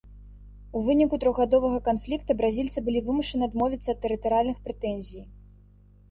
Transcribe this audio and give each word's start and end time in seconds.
У 0.77 0.79
выніку 0.85 1.17
трохгадовага 1.23 1.79
канфлікта 1.87 2.35
бразільцы 2.39 2.79
былі 2.87 2.99
вымушаны 3.09 3.43
адмовіцца 3.49 3.89
ад 3.93 3.99
тэрытарыяльных 4.07 4.57
прэтэнзій. 4.65 5.21